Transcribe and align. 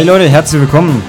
Hey 0.00 0.06
Leute, 0.06 0.30
herzlich 0.30 0.62
willkommen. 0.62 1.02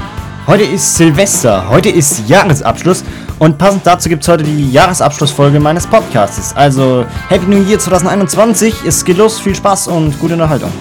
Heute 0.47 0.63
ist 0.63 0.97
Silvester, 0.97 1.69
heute 1.69 1.87
ist 1.87 2.27
Jahresabschluss 2.27 3.05
und 3.39 3.57
passend 3.57 3.87
dazu 3.87 4.09
gibt 4.09 4.21
es 4.21 4.27
heute 4.27 4.43
die 4.43 4.69
Jahresabschlussfolge 4.69 5.61
meines 5.61 5.87
Podcasts. 5.87 6.53
Also 6.57 7.05
Happy 7.29 7.45
New 7.45 7.65
Year 7.65 7.79
2021, 7.79 8.83
es 8.85 9.05
geht 9.05 9.15
los, 9.15 9.39
viel 9.39 9.55
Spaß 9.55 9.87
und 9.87 10.19
gute 10.19 10.33
Unterhaltung. 10.33 10.71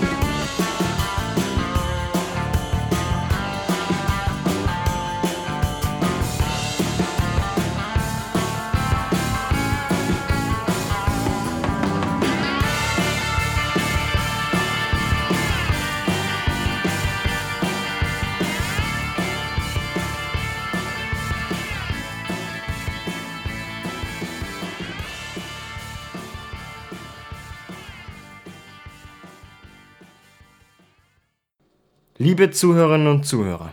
Liebe 32.40 32.52
Zuhörerinnen 32.52 33.06
und 33.06 33.26
Zuhörer, 33.26 33.70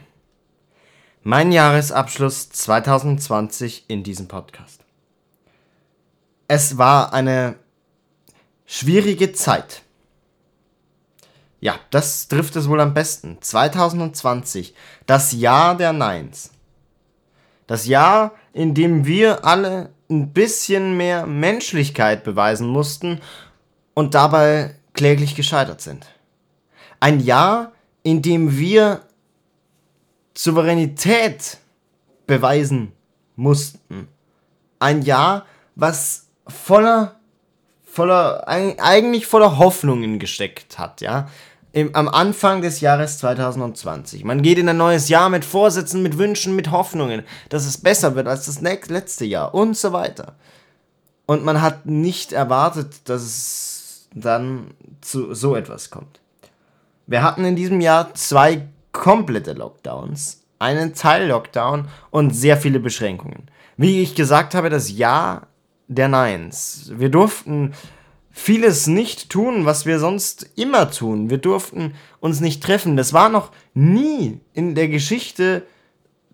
mein 1.23 1.54
Jahresabschluss 1.54 2.50
2020 2.50 3.86
in 3.88 4.04
diesem 4.04 4.28
Podcast. 4.28 4.82
Es 6.50 6.78
war 6.78 7.14
eine 7.14 7.56
schwierige 8.66 9.32
Zeit. 9.32 9.84
Ja, 11.62 11.80
das 11.92 12.28
trifft 12.28 12.58
es 12.58 12.68
wohl 12.68 12.82
am 12.82 12.94
besten. 12.94 13.38
2020, 13.40 14.76
das 15.06 15.31
Jahr 15.31 15.78
der 15.78 15.94
Neins. 15.94 16.52
Das 17.68 17.86
Jahr, 17.86 18.34
in 18.52 18.74
dem 18.74 19.06
wir 19.06 19.46
alle 19.46 19.94
ein 20.09 20.34
bisschen 20.34 20.98
mehr 20.98 21.26
Menschlichkeit 21.26 22.26
beweisen 22.26 22.68
mussten 22.68 23.22
und 23.94 24.14
dabei 24.14 24.76
kläglich 24.92 25.36
gescheitert 25.36 25.80
sind. 25.80 26.06
Ein 27.00 27.22
Jahr, 27.22 27.72
in 28.08 28.22
dem 28.22 28.58
wir 28.58 29.02
Souveränität 30.33 31.58
beweisen 32.25 32.94
mussten. 33.36 34.08
Ein 34.80 35.02
Jahr, 35.02 35.45
was 35.75 36.28
voller, 36.47 37.19
voller, 37.83 38.47
eigentlich 38.47 39.25
voller 39.25 39.58
Hoffnungen 39.58 40.19
gesteckt 40.19 40.80
hat, 40.80 41.02
ja. 41.02 41.28
Im, 41.73 41.94
am 41.95 42.08
Anfang 42.08 42.61
des 42.61 42.80
Jahres 42.80 43.17
2020. 43.17 44.23
Man 44.23 44.41
geht 44.41 44.58
in 44.58 44.69
ein 44.69 44.78
neues 44.78 45.09
Jahr 45.09 45.28
mit 45.30 45.44
Vorsätzen, 45.44 46.02
mit 46.02 46.17
Wünschen, 46.17 46.55
mit 46.55 46.72
Hoffnungen, 46.72 47.23
dass 47.50 47.66
es 47.66 47.78
besser 47.78 48.16
wird 48.16 48.30
als 48.30 48.45
das 48.45 48.61
letzte 48.61 49.25
Jahr 49.25 49.53
und 49.53 49.75
so 49.75 49.91
weiter. 49.91 50.38
Und 51.25 51.44
man 51.44 51.61
hat 51.61 51.85
nicht 51.85 52.31
erwartet, 52.31 53.09
dass 53.09 53.22
es 53.22 54.08
dann 54.13 54.72
zu 55.02 55.33
so 55.33 55.58
etwas 55.58 55.89
kommt. 55.89 56.22
Wir 57.08 57.23
hatten 57.23 57.45
in 57.45 57.55
diesem 57.55 57.80
Jahr 57.80 58.13
zwei 58.16 58.67
komplette 58.91 59.53
Lockdowns, 59.53 60.44
einen 60.59 60.94
Teil-Lockdown 60.94 61.88
und 62.12 62.35
sehr 62.35 62.57
viele 62.57 62.81
Beschränkungen. 62.81 63.50
Wie 63.78 64.01
ich 64.01 64.13
gesagt 64.13 64.53
habe, 64.53 64.69
das 64.69 64.91
Jahr 64.91 65.47
der 65.88 66.09
Neins. 66.09 66.91
Wir 66.94 67.07
durften 67.07 67.73
vieles 68.29 68.88
nicht 68.88 69.29
tun, 69.29 69.66
was 69.66 69.85
wir 69.85 70.00
sonst 70.00 70.50
immer 70.57 70.91
tun. 70.91 71.29
Wir 71.29 71.38
durften 71.38 71.94
uns 72.19 72.41
nicht 72.41 72.62
treffen. 72.62 72.97
Das 72.97 73.13
war 73.13 73.29
noch 73.29 73.51
nie 73.73 74.41
in 74.51 74.75
der 74.75 74.90
Geschichte 74.90 75.66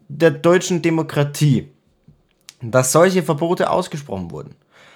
der 0.07 0.31
deutschen 0.31 0.81
Demokratie, 0.81 1.69
dass 2.61 2.91
solche 2.91 3.21
Verbote 3.21 3.69
ausgesprochen 3.69 4.31
wurden. 4.31 4.55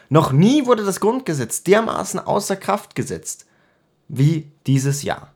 Noch 0.09 0.31
nie 0.31 0.66
wurde 0.66 0.83
das 0.83 0.99
Grundgesetz 0.99 1.61
dermaßen 1.61 2.19
außer 2.19 2.55
Kraft 2.55 2.95
gesetzt 2.95 3.45
wie 4.07 4.51
dieses 4.66 5.03
Jahr. 5.03 5.33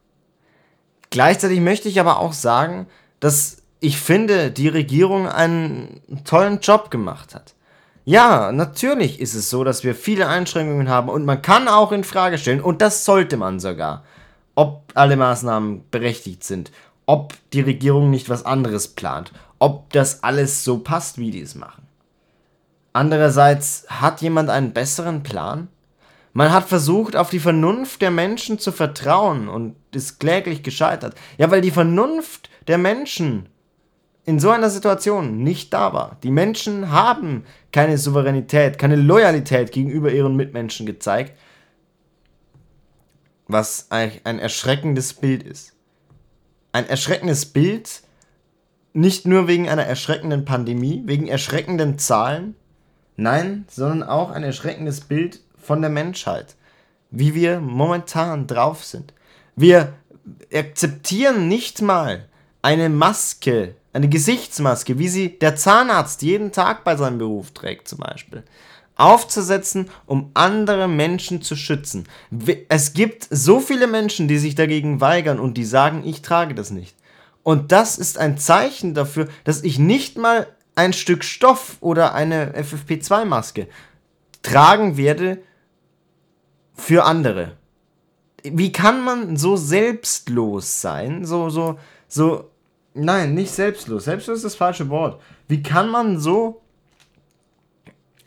Gleichzeitig 1.12 1.60
möchte 1.60 1.90
ich 1.90 2.00
aber 2.00 2.20
auch 2.20 2.34
sagen, 2.34 2.88
dass 3.20 3.58
ich 3.80 4.00
finde, 4.00 4.50
die 4.50 4.70
Regierung 4.70 5.28
einen 5.28 6.02
tollen 6.24 6.60
Job 6.62 6.90
gemacht 6.90 7.36
hat. 7.36 7.54
Ja, 8.06 8.52
natürlich 8.52 9.20
ist 9.20 9.36
es 9.36 9.50
so, 9.50 9.64
dass 9.64 9.84
wir 9.84 9.94
viele 9.94 10.28
Einschränkungen 10.28 10.90
haben 10.90 11.10
und 11.10 11.26
man 11.26 11.42
kann 11.42 11.68
auch 11.68 11.92
in 11.92 12.04
Frage 12.04 12.38
stellen, 12.38 12.62
und 12.62 12.82
das 12.82 13.06
sollte 13.06 13.38
man 13.38 13.60
sogar, 13.60 14.04
ob 14.56 14.84
alle 14.96 15.18
Maßnahmen 15.18 15.84
berechtigt 15.92 16.44
sind, 16.44 16.72
ob 17.06 17.34
die 17.54 17.62
Regierung 17.62 18.10
nicht 18.10 18.30
was 18.30 18.46
anderes 18.46 18.88
plant, 18.88 19.32
ob 19.60 19.92
das 19.92 20.24
alles 20.24 20.64
so 20.64 20.80
passt, 20.80 21.18
wie 21.18 21.32
die 21.32 21.42
es 21.42 21.56
machen. 21.56 21.84
Andererseits, 22.94 23.86
hat 23.90 24.22
jemand 24.22 24.50
einen 24.50 24.74
besseren 24.74 25.24
Plan? 25.24 25.68
Man 26.34 26.52
hat 26.52 26.70
versucht, 26.70 27.16
auf 27.16 27.30
die 27.30 27.40
Vernunft 27.40 28.02
der 28.02 28.12
Menschen 28.12 28.58
zu 28.58 28.72
vertrauen 28.72 29.50
und 29.50 29.76
ist 29.94 30.20
kläglich 30.20 30.64
gescheitert. 30.64 31.16
Ja, 31.38 31.52
weil 31.52 31.62
die 31.62 31.72
Vernunft 31.72 32.50
der 32.68 32.78
Menschen 32.78 33.50
in 34.24 34.40
so 34.40 34.50
einer 34.50 34.70
Situation 34.70 35.44
nicht 35.44 35.74
da 35.74 35.94
war. 35.94 36.18
Die 36.24 36.32
Menschen 36.32 36.92
haben 36.92 37.44
keine 37.72 37.98
Souveränität, 37.98 38.78
keine 38.78 38.96
Loyalität 38.96 39.72
gegenüber 39.72 40.12
ihren 40.12 40.36
Mitmenschen 40.36 40.86
gezeigt, 40.86 41.38
was 43.48 43.88
ein 43.90 44.40
erschreckendes 44.40 45.14
Bild 45.14 45.44
ist. 45.44 45.74
Ein 46.72 46.88
erschreckendes 46.88 47.48
Bild, 47.48 48.04
nicht 48.94 49.28
nur 49.28 49.48
wegen 49.48 49.68
einer 49.68 49.84
erschreckenden 49.84 50.46
Pandemie, 50.46 51.02
wegen 51.06 51.28
erschreckenden 51.28 51.98
Zahlen, 51.98 52.56
nein, 53.18 53.66
sondern 53.68 54.04
auch 54.04 54.32
ein 54.32 54.44
erschreckendes 54.44 55.02
Bild 55.02 55.42
von 55.62 55.82
der 55.82 55.90
Menschheit, 55.90 56.56
wie 57.10 57.34
wir 57.34 57.60
momentan 57.60 58.48
drauf 58.48 58.84
sind. 58.84 59.14
Wir 59.56 59.94
akzeptieren 60.54 61.48
nicht 61.48 61.82
mal 61.82 62.28
eine 62.62 62.90
Maske, 62.90 63.76
eine 63.94 64.10
Gesichtsmaske, 64.10 64.98
wie 64.98 65.08
sie 65.08 65.40
der 65.40 65.56
Zahnarzt 65.56 66.22
jeden 66.22 66.52
Tag 66.52 66.84
bei 66.84 66.96
seinem 66.96 67.18
Beruf 67.18 67.52
trägt 67.52 67.88
zum 67.88 68.00
Beispiel, 68.00 68.44
aufzusetzen, 68.96 69.90
um 70.06 70.32
andere 70.34 70.88
Menschen 70.88 71.42
zu 71.42 71.56
schützen. 71.56 72.08
Es 72.70 72.94
gibt 72.94 73.28
so 73.30 73.60
viele 73.60 73.88
Menschen, 73.88 74.28
die 74.28 74.38
sich 74.38 74.56
dagegen 74.56 75.02
weigern 75.02 75.40
und 75.40 75.58
die 75.58 75.66
sagen, 75.66 76.04
ich 76.06 76.22
trage 76.22 76.56
das 76.56 76.72
nicht. 76.72 76.96
Und 77.44 77.72
das 77.72 77.98
ist 77.98 78.18
ein 78.18 78.38
Zeichen 78.38 78.94
dafür, 78.94 79.28
dass 79.44 79.64
ich 79.64 79.80
nicht 79.80 80.18
mal 80.18 80.48
ein 80.76 80.94
Stück 80.94 81.24
Stoff 81.24 81.78
oder 81.82 82.14
eine 82.14 82.54
FFP2-Maske 82.54 83.68
tragen 84.44 84.98
werde, 84.98 85.40
für 86.82 87.04
andere. 87.06 87.58
Wie 88.44 88.72
kann 88.72 89.04
man 89.04 89.38
so 89.38 89.56
selbstlos 89.56 90.82
sein? 90.82 91.26
So, 91.26 91.50
so, 91.50 91.78
so, 92.08 92.50
nein, 92.96 93.36
nicht 93.36 93.52
selbstlos. 93.52 94.06
Selbstlos 94.06 94.38
ist 94.38 94.46
das 94.46 94.56
falsche 94.56 94.90
Wort. 94.90 95.22
Wie 95.48 95.62
kann 95.62 95.90
man 95.90 96.20
so 96.20 96.62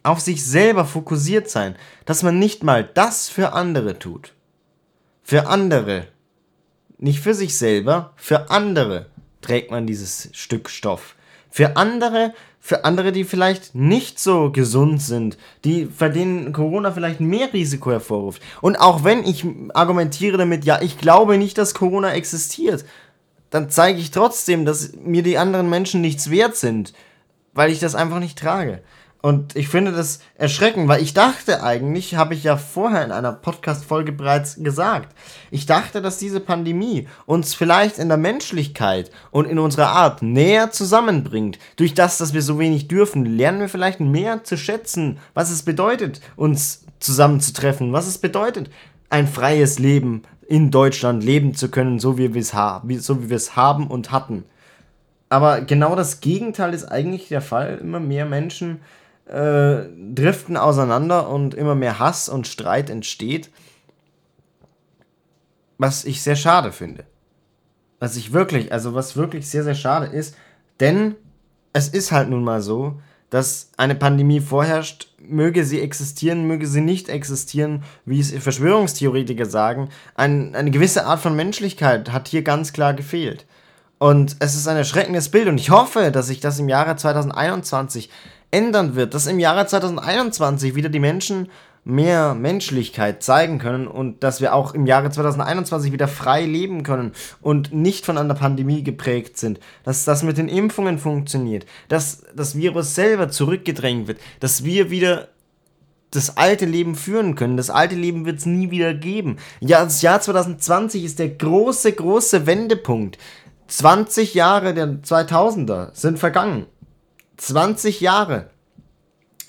auf 0.05 0.21
sich 0.21 0.45
selber 0.45 0.85
fokussiert 0.85 1.51
sein, 1.51 1.75
dass 2.05 2.23
man 2.23 2.39
nicht 2.39 2.63
mal 2.63 2.85
das 2.85 3.29
für 3.29 3.55
andere 3.55 3.99
tut? 3.99 4.33
Für 5.25 5.49
andere. 5.49 6.07
Nicht 6.99 7.21
für 7.21 7.35
sich 7.35 7.59
selber, 7.59 8.13
für 8.15 8.51
andere 8.51 9.07
trägt 9.41 9.73
man 9.73 9.87
dieses 9.87 10.29
Stück 10.33 10.71
Stoff. 10.71 11.17
Für 11.51 11.77
andere 11.77 12.35
für 12.67 12.87
andere, 12.87 13.13
die 13.13 13.25
vielleicht 13.25 13.75
nicht 13.75 14.19
so 14.19 14.51
gesund 14.51 15.03
sind, 15.03 15.37
die 15.67 15.85
bei 15.85 16.09
denen 16.09 16.55
Corona 16.55 16.93
vielleicht 16.93 17.21
mehr 17.21 17.53
Risiko 17.53 17.91
hervorruft. 17.91 18.41
Und 18.63 18.77
auch 18.77 19.05
wenn 19.05 19.23
ich 19.23 19.45
argumentiere 19.75 20.39
damit, 20.39 20.65
ja, 20.65 20.81
ich 20.81 20.97
glaube 20.97 21.37
nicht, 21.37 21.59
dass 21.59 21.75
Corona 21.75 22.15
existiert, 22.15 22.87
dann 23.51 23.69
zeige 23.69 23.99
ich 23.99 24.13
trotzdem, 24.13 24.65
dass 24.65 24.95
mir 24.95 25.23
die 25.23 25.37
anderen 25.37 25.69
Menschen 25.69 26.01
nichts 26.01 26.31
wert 26.31 26.57
sind, 26.57 26.95
weil 27.53 27.71
ich 27.71 27.81
das 27.81 27.95
einfach 27.95 28.19
nicht 28.19 28.39
trage. 28.39 28.81
Und 29.25 29.57
ich 29.57 29.69
finde 29.69 29.91
das 29.91 30.19
erschreckend, 30.35 30.87
weil 30.87 31.03
ich 31.03 31.15
dachte 31.15 31.63
eigentlich, 31.63 32.15
habe 32.15 32.35
ich 32.35 32.45
ja 32.45 32.59
vorher 32.59 33.03
in 33.07 33.11
einer 33.11 33.33
Podcast-Folge 33.33 34.13
bereits 34.13 34.57
gesagt, 34.63 35.17
ich 35.51 35.65
dachte, 35.65 36.03
dass 36.03 36.19
diese 36.19 36.41
Pandemie 36.41 37.09
uns 37.25 37.55
vielleicht 37.55 37.99
in 37.99 38.09
der 38.09 38.19
Menschlichkeit 38.19 39.11
und 39.31 39.47
in 39.47 39.59
unserer 39.59 39.89
Art 39.89 40.21
näher 40.21 40.73
zusammenbringt. 40.73 41.59
Durch 41.77 41.95
das, 41.95 42.19
dass 42.19 42.35
wir 42.35 42.43
so 42.43 42.59
wenig 42.59 42.87
dürfen, 42.87 43.25
lernen 43.25 43.61
wir 43.61 43.71
vielleicht 43.71 43.99
mehr 43.99 44.45
zu 44.45 44.59
schätzen, 44.59 45.17
was 45.33 45.51
es 45.51 45.63
bedeutet, 45.63 46.21
uns 46.37 46.85
zusammenzutreffen, 47.01 47.95
was 47.95 48.07
es 48.07 48.19
bedeutet, 48.19 48.69
ein 49.09 49.27
freies 49.27 49.79
Leben 49.79 50.25
in 50.47 50.71
Deutschland 50.71 51.25
leben 51.25 51.55
zu 51.55 51.71
können, 51.71 51.99
so 51.99 52.19
wie 52.19 52.35
wir 52.35 52.43
es 52.43 52.53
haben, 52.53 53.01
so 53.01 53.23
wie 53.23 53.31
wir 53.31 53.39
es 53.39 53.57
haben 53.57 53.87
und 53.87 54.13
hatten. 54.13 54.45
Aber 55.31 55.63
genau 55.63 55.97
das 55.97 56.21
Gegenteil 56.21 56.75
ist 56.75 56.85
eigentlich 56.85 57.29
der 57.29 57.41
Fall. 57.41 57.79
Immer 57.81 58.01
mehr 58.01 58.27
Menschen 58.27 58.81
äh, 59.27 59.85
driften 60.15 60.57
auseinander 60.57 61.29
und 61.29 61.55
immer 61.55 61.75
mehr 61.75 61.99
Hass 61.99 62.29
und 62.29 62.47
Streit 62.47 62.91
entsteht. 62.91 63.51
Was 65.79 66.05
ich 66.05 66.23
sehr 66.23 66.37
schade 66.37 66.73
finde. 66.73 67.05
was 68.01 68.17
ich 68.17 68.33
wirklich, 68.33 68.71
also 68.71 68.95
was 68.95 69.17
wirklich 69.17 69.49
sehr, 69.49 69.65
sehr 69.65 69.75
schade 69.75 70.07
ist, 70.07 70.37
denn 70.81 71.15
es 71.73 71.89
ist 71.89 72.13
halt 72.13 72.29
nun 72.29 72.45
mal 72.45 72.61
so, 72.61 73.01
dass 73.31 73.71
eine 73.77 73.95
Pandemie 73.95 74.41
vorherrscht, 74.41 75.09
möge 75.19 75.65
sie 75.65 75.81
existieren, 75.81 76.47
möge 76.47 76.67
sie 76.67 76.83
nicht 76.83 77.09
existieren, 77.09 77.83
wie 78.05 78.21
es 78.21 78.31
Verschwörungstheoretiker 78.31 79.47
sagen, 79.47 79.89
ein, 80.15 80.55
eine 80.55 80.71
gewisse 80.71 81.07
Art 81.07 81.21
von 81.21 81.35
Menschlichkeit 81.35 82.13
hat 82.13 82.29
hier 82.29 82.43
ganz 82.43 82.73
klar 82.73 82.95
gefehlt. 82.95 83.47
Und 83.99 84.37
es 84.41 84.55
ist 84.55 84.69
ein 84.69 84.77
erschreckendes 84.77 85.31
Bild 85.31 85.49
und 85.49 85.59
ich 85.59 85.71
hoffe, 85.71 86.11
dass 86.11 86.27
sich 86.27 86.41
das 86.41 86.59
im 86.59 86.69
Jahre 86.69 86.95
2021 86.95 88.11
ändern 88.55 88.95
wird, 88.95 89.15
dass 89.15 89.27
im 89.27 89.41
Jahre 89.41 89.67
2021 89.67 90.77
wieder 90.77 90.89
die 90.89 91.01
Menschen 91.01 91.49
mehr 91.85 92.35
Menschlichkeit 92.35 93.23
zeigen 93.23 93.59
können 93.59 93.87
und 93.87 94.23
dass 94.23 94.41
wir 94.41 94.55
auch 94.55 94.73
im 94.75 94.87
Jahre 94.87 95.11
2021 95.11 95.93
wieder 95.93 96.09
frei 96.09 96.47
leben 96.47 96.83
können 96.83 97.13
und 97.43 97.75
nicht 97.75 98.07
von 98.07 98.17
einer 98.17 98.35
Pandemie 98.35 98.83
geprägt 98.83 99.37
sind, 99.37 99.61
dass 99.83 100.05
das 100.05 100.23
mit 100.23 100.39
den 100.39 100.49
Impfungen 100.49 100.99
funktioniert, 100.99 101.67
dass 101.89 102.23
das 102.35 102.57
Virus 102.57 102.95
selber 102.95 103.29
zurückgedrängt 103.29 104.07
wird, 104.09 104.19
dass 104.41 104.65
wir 104.65 104.91
wieder 104.91 105.29
das 106.11 106.37
alte 106.37 106.65
Leben 106.65 106.95
führen 106.95 107.35
können. 107.35 107.57
Das 107.57 107.71
alte 107.71 107.97
Leben 107.97 108.25
wird 108.25 108.39
es 108.39 108.47
nie 108.47 108.71
wieder 108.71 108.95
geben. 108.95 109.37
Ja, 109.61 109.83
das 109.83 110.01
Jahr 110.01 110.21
2020 110.21 111.05
ist 111.05 111.19
der 111.19 111.31
große, 111.31 111.93
große 111.93 112.47
Wendepunkt. 112.47 113.19
20 113.67 114.35
Jahre 114.35 114.75
der 114.75 114.87
2000er 115.03 115.91
sind 115.93 116.19
vergangen. 116.19 116.67
20 117.37 118.01
Jahre. 118.01 118.51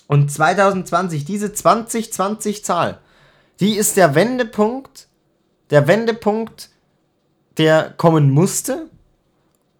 Und 0.07 0.31
2020, 0.31 1.25
diese 1.25 1.47
2020-Zahl, 1.47 2.99
die 3.59 3.75
ist 3.75 3.97
der 3.97 4.15
Wendepunkt, 4.15 5.07
der 5.69 5.87
Wendepunkt, 5.87 6.69
der 7.57 7.93
kommen 7.97 8.29
musste 8.29 8.89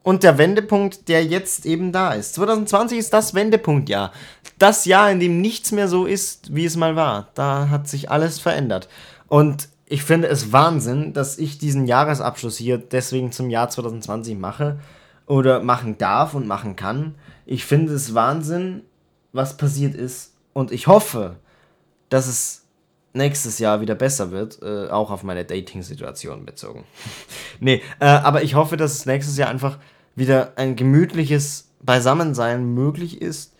und 0.02 0.24
der 0.24 0.38
Wendepunkt, 0.38 1.08
der 1.10 1.26
jetzt 1.26 1.66
eben 1.66 1.92
da 1.92 2.14
ist. 2.14 2.36
2020 2.36 2.98
ist 2.98 3.14
das 3.14 3.34
Wendepunktjahr. 3.34 4.12
Das 4.58 4.86
Jahr, 4.86 5.12
in 5.12 5.20
dem 5.20 5.42
nichts 5.42 5.72
mehr 5.72 5.88
so 5.88 6.06
ist, 6.06 6.56
wie 6.56 6.66
es 6.66 6.78
mal 6.78 6.96
war. 6.96 7.30
Da 7.36 7.70
hat 7.70 7.88
sich 7.88 8.10
alles 8.10 8.40
verändert. 8.40 8.88
Und 9.28 9.70
ich 9.86 10.04
finde 10.04 10.28
es 10.28 10.52
Wahnsinn, 10.52 11.14
dass 11.14 11.38
ich 11.38 11.58
diesen 11.58 11.86
Jahresabschluss 11.86 12.58
hier 12.58 12.78
deswegen 12.78 13.32
zum 13.32 13.50
Jahr 13.50 13.70
2020 13.70 14.38
mache 14.38 14.80
oder 15.28 15.62
machen 15.62 15.98
darf 15.98 16.34
und 16.34 16.48
machen 16.48 16.76
kann. 16.76 17.16
Ich 17.46 17.66
finde 17.66 17.94
es 17.94 18.14
Wahnsinn, 18.14 18.84
was 19.34 19.58
passiert 19.58 19.96
ist. 19.96 20.34
Und 20.54 20.72
ich 20.72 20.88
hoffe, 20.88 21.38
dass 22.10 22.28
es 22.28 22.64
nächstes 23.14 23.60
Jahr 23.60 23.82
wieder 23.82 23.96
besser 23.96 24.32
wird, 24.32 24.62
äh, 24.62 24.90
auch 24.90 25.10
auf 25.10 25.24
meine 25.24 25.46
Dating-Situation 25.46 26.46
bezogen. 26.46 26.84
nee, 27.60 27.82
äh, 28.00 28.06
aber 28.06 28.44
ich 28.44 28.56
hoffe, 28.56 28.78
dass 28.78 28.94
es 28.94 29.06
nächstes 29.06 29.38
Jahr 29.38 29.50
einfach 29.50 29.80
wieder 30.16 30.54
ein 30.58 30.76
gemütliches 30.76 31.72
Beisammensein 31.82 32.74
möglich 32.74 33.22
ist, 33.22 33.54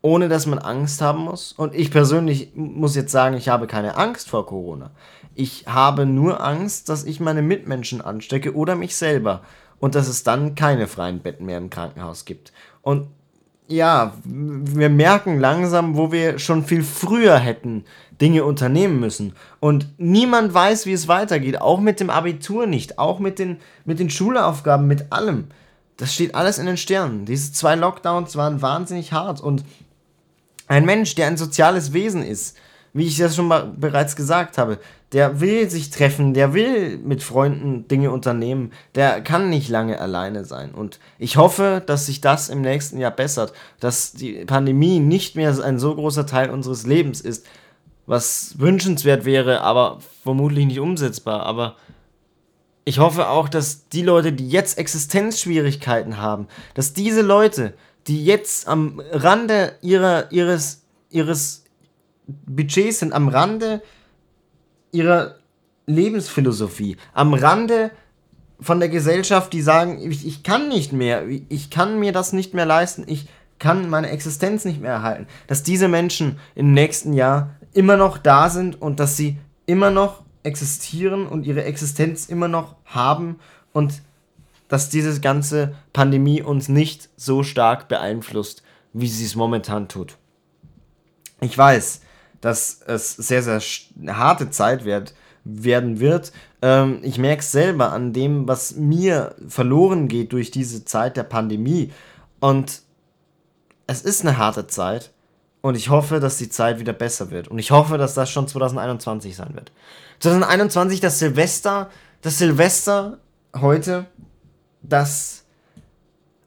ohne 0.00 0.28
dass 0.28 0.46
man 0.46 0.58
Angst 0.58 1.00
haben 1.00 1.24
muss. 1.24 1.52
Und 1.52 1.74
ich 1.74 1.90
persönlich 1.90 2.52
muss 2.54 2.94
jetzt 2.94 3.12
sagen, 3.12 3.36
ich 3.36 3.48
habe 3.48 3.66
keine 3.66 3.96
Angst 3.96 4.28
vor 4.28 4.46
Corona. 4.46 4.90
Ich 5.34 5.66
habe 5.66 6.06
nur 6.06 6.42
Angst, 6.44 6.88
dass 6.88 7.04
ich 7.04 7.20
meine 7.20 7.42
Mitmenschen 7.42 8.00
anstecke 8.00 8.54
oder 8.54 8.74
mich 8.74 8.96
selber 8.96 9.42
und 9.80 9.94
dass 9.94 10.08
es 10.08 10.22
dann 10.22 10.54
keine 10.54 10.86
freien 10.86 11.20
Betten 11.20 11.46
mehr 11.46 11.58
im 11.58 11.70
Krankenhaus 11.70 12.24
gibt. 12.24 12.52
Und 12.82 13.08
ja, 13.68 14.14
wir 14.24 14.88
merken 14.88 15.38
langsam, 15.38 15.96
wo 15.96 16.10
wir 16.10 16.38
schon 16.38 16.64
viel 16.64 16.82
früher 16.82 17.36
hätten 17.38 17.84
Dinge 18.20 18.44
unternehmen 18.44 18.98
müssen. 18.98 19.34
Und 19.60 19.86
niemand 19.98 20.54
weiß, 20.54 20.86
wie 20.86 20.92
es 20.92 21.06
weitergeht. 21.06 21.60
Auch 21.60 21.78
mit 21.78 22.00
dem 22.00 22.10
Abitur 22.10 22.66
nicht. 22.66 22.98
Auch 22.98 23.18
mit 23.18 23.38
den, 23.38 23.58
mit 23.84 24.00
den 24.00 24.10
Schulaufgaben, 24.10 24.86
mit 24.86 25.12
allem. 25.12 25.48
Das 25.98 26.14
steht 26.14 26.34
alles 26.34 26.58
in 26.58 26.66
den 26.66 26.76
Sternen. 26.76 27.26
Diese 27.26 27.52
zwei 27.52 27.74
Lockdowns 27.74 28.36
waren 28.36 28.62
wahnsinnig 28.62 29.12
hart. 29.12 29.40
Und 29.40 29.64
ein 30.66 30.84
Mensch, 30.84 31.14
der 31.14 31.26
ein 31.26 31.36
soziales 31.36 31.92
Wesen 31.92 32.22
ist, 32.22 32.56
wie 32.92 33.06
ich 33.06 33.16
das 33.16 33.36
schon 33.36 33.48
mal 33.48 33.72
bereits 33.76 34.16
gesagt 34.16 34.58
habe, 34.58 34.78
der 35.12 35.40
will 35.40 35.70
sich 35.70 35.90
treffen, 35.90 36.34
der 36.34 36.52
will 36.52 36.98
mit 36.98 37.22
Freunden 37.22 37.88
Dinge 37.88 38.10
unternehmen, 38.10 38.72
der 38.94 39.22
kann 39.22 39.48
nicht 39.48 39.68
lange 39.68 40.00
alleine 40.00 40.44
sein. 40.44 40.72
Und 40.72 40.98
ich 41.18 41.36
hoffe, 41.36 41.82
dass 41.84 42.06
sich 42.06 42.20
das 42.20 42.48
im 42.48 42.60
nächsten 42.60 42.98
Jahr 42.98 43.10
bessert, 43.10 43.52
dass 43.80 44.12
die 44.12 44.44
Pandemie 44.44 45.00
nicht 45.00 45.34
mehr 45.34 45.54
ein 45.62 45.78
so 45.78 45.94
großer 45.94 46.26
Teil 46.26 46.50
unseres 46.50 46.86
Lebens 46.86 47.20
ist, 47.20 47.46
was 48.06 48.58
wünschenswert 48.58 49.24
wäre, 49.24 49.62
aber 49.62 49.98
vermutlich 50.22 50.66
nicht 50.66 50.80
umsetzbar. 50.80 51.44
Aber 51.44 51.76
ich 52.84 52.98
hoffe 52.98 53.28
auch, 53.28 53.48
dass 53.48 53.88
die 53.88 54.02
Leute, 54.02 54.32
die 54.32 54.48
jetzt 54.48 54.78
Existenzschwierigkeiten 54.78 56.18
haben, 56.18 56.48
dass 56.74 56.92
diese 56.92 57.22
Leute, 57.22 57.74
die 58.06 58.24
jetzt 58.24 58.66
am 58.66 59.02
Rande 59.12 59.74
ihrer, 59.82 60.32
ihres, 60.32 60.82
ihres 61.10 61.64
Budgets 62.28 63.00
sind, 63.00 63.12
am 63.12 63.28
Rande 63.28 63.82
ihrer 64.92 65.36
Lebensphilosophie, 65.86 66.96
am 67.14 67.34
Rande 67.34 67.90
von 68.60 68.80
der 68.80 68.88
Gesellschaft, 68.88 69.52
die 69.52 69.62
sagen, 69.62 69.98
ich, 70.10 70.26
ich 70.26 70.42
kann 70.42 70.68
nicht 70.68 70.92
mehr, 70.92 71.26
ich 71.26 71.70
kann 71.70 71.98
mir 71.98 72.12
das 72.12 72.32
nicht 72.32 72.54
mehr 72.54 72.66
leisten, 72.66 73.04
ich 73.06 73.28
kann 73.58 73.88
meine 73.88 74.10
Existenz 74.10 74.64
nicht 74.64 74.80
mehr 74.80 74.92
erhalten, 74.92 75.26
dass 75.46 75.62
diese 75.62 75.88
Menschen 75.88 76.38
im 76.54 76.72
nächsten 76.72 77.12
Jahr 77.12 77.56
immer 77.72 77.96
noch 77.96 78.18
da 78.18 78.50
sind 78.50 78.80
und 78.80 79.00
dass 79.00 79.16
sie 79.16 79.38
immer 79.66 79.90
noch 79.90 80.22
existieren 80.42 81.26
und 81.26 81.46
ihre 81.46 81.64
Existenz 81.64 82.26
immer 82.26 82.48
noch 82.48 82.76
haben 82.84 83.38
und 83.72 84.02
dass 84.68 84.90
diese 84.90 85.20
ganze 85.20 85.74
Pandemie 85.92 86.42
uns 86.42 86.68
nicht 86.68 87.08
so 87.16 87.42
stark 87.42 87.88
beeinflusst, 87.88 88.62
wie 88.92 89.08
sie 89.08 89.24
es 89.24 89.34
momentan 89.34 89.88
tut. 89.88 90.16
Ich 91.40 91.56
weiß, 91.56 92.02
dass 92.40 92.80
es 92.86 93.12
sehr, 93.16 93.42
sehr 93.42 93.60
harte 94.14 94.50
Zeit 94.50 94.84
wird, 94.84 95.14
werden 95.44 96.00
wird. 96.00 96.32
Ähm, 96.62 97.00
ich 97.02 97.18
merke 97.18 97.40
es 97.40 97.52
selber 97.52 97.92
an 97.92 98.12
dem, 98.12 98.46
was 98.46 98.76
mir 98.76 99.34
verloren 99.48 100.08
geht 100.08 100.32
durch 100.32 100.50
diese 100.50 100.84
Zeit 100.84 101.16
der 101.16 101.22
Pandemie. 101.22 101.92
Und 102.40 102.82
es 103.86 104.02
ist 104.02 104.22
eine 104.22 104.36
harte 104.36 104.66
Zeit. 104.66 105.12
Und 105.60 105.76
ich 105.76 105.88
hoffe, 105.88 106.20
dass 106.20 106.38
die 106.38 106.50
Zeit 106.50 106.78
wieder 106.78 106.92
besser 106.92 107.30
wird. 107.30 107.48
Und 107.48 107.58
ich 107.58 107.70
hoffe, 107.72 107.98
dass 107.98 108.14
das 108.14 108.30
schon 108.30 108.46
2021 108.46 109.34
sein 109.34 109.54
wird. 109.54 109.72
2021, 110.20 111.00
das 111.00 111.18
Silvester, 111.18 111.90
das 112.22 112.38
Silvester 112.38 113.18
heute, 113.56 114.06
das 114.82 115.44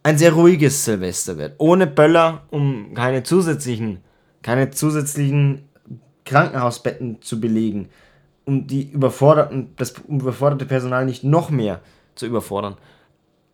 ein 0.03 0.17
sehr 0.17 0.33
ruhiges 0.33 0.85
Silvester 0.85 1.37
wird. 1.37 1.55
Ohne 1.57 1.87
Böller, 1.87 2.43
um 2.49 2.93
keine 2.93 3.23
zusätzlichen, 3.23 3.99
keine 4.41 4.71
zusätzlichen 4.71 5.69
Krankenhausbetten 6.25 7.21
zu 7.21 7.39
belegen, 7.39 7.89
um 8.45 8.67
die 8.67 8.89
überforderten, 8.89 9.73
das 9.77 9.93
überforderte 10.07 10.65
Personal 10.65 11.05
nicht 11.05 11.23
noch 11.23 11.49
mehr 11.49 11.81
zu 12.15 12.25
überfordern. 12.25 12.77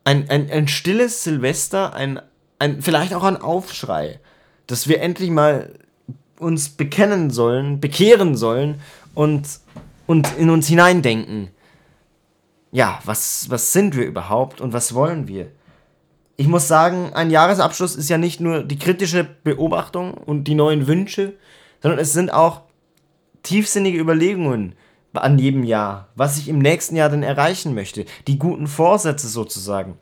Ein, 0.04 0.30
ein, 0.30 0.50
ein 0.50 0.68
stilles 0.68 1.24
Silvester, 1.24 1.94
ein, 1.94 2.20
ein, 2.60 2.82
vielleicht 2.82 3.14
auch 3.14 3.24
ein 3.24 3.38
Aufschrei, 3.38 4.20
dass 4.68 4.88
wir 4.88 5.02
endlich 5.02 5.30
mal 5.30 5.74
uns 6.40 6.70
bekennen 6.70 7.30
sollen, 7.30 7.80
bekehren 7.80 8.36
sollen 8.36 8.80
und, 9.16 9.48
und 10.06 10.38
in 10.38 10.50
uns 10.50 10.68
hineindenken. 10.68 11.50
Ja, 12.72 13.00
was, 13.06 13.50
was 13.50 13.74
sind 13.74 13.96
wir 13.96 14.06
überhaupt 14.06 14.62
und 14.62 14.74
was 14.74 14.94
wollen 14.94 15.28
wir? 15.28 15.48
Ich 16.36 16.48
muss 16.48 16.68
sagen, 16.68 17.14
ein 17.14 17.32
Jahresabschluss 17.32 17.96
ist 17.96 18.10
ja 18.10 18.20
nicht 18.20 18.40
nur 18.40 18.64
die 18.64 18.78
kritische 18.78 19.24
Beobachtung 19.24 20.14
und 20.14 20.44
die 20.44 20.54
neuen 20.54 20.86
Wünsche, 20.86 21.34
sondern 21.88 22.02
es 22.02 22.12
sind 22.12 22.34
auch 22.34 22.64
tiefsinnige 23.44 23.98
Überlegungen 23.98 24.76
an 25.14 25.40
jedem 25.40 25.64
Jahr, 25.64 26.10
was 26.16 26.38
ich 26.38 26.50
im 26.50 26.60
nächsten 26.60 26.98
Jahr 26.98 27.08
denn 27.08 27.24
erreichen 27.24 27.74
möchte. 27.74 28.04
Die 28.28 28.38
guten 28.38 28.68
Vorsätze 28.68 29.30
sozusagen. 29.30 29.98